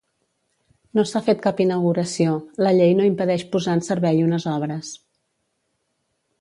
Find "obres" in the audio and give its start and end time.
4.57-4.93